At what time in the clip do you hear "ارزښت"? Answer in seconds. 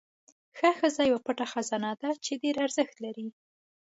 2.65-2.95